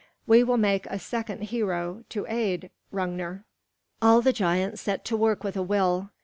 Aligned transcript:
We 0.25 0.43
will 0.43 0.57
make 0.57 0.87
a 0.87 0.97
second 0.97 1.43
hero 1.43 2.03
to 2.09 2.25
aid 2.27 2.71
Hrungnir." 2.91 3.43
All 4.01 4.23
the 4.23 4.33
giants 4.33 4.81
set 4.81 5.05
to 5.05 5.15
work 5.15 5.43
with 5.43 5.55
a 5.55 5.61
will. 5.61 6.09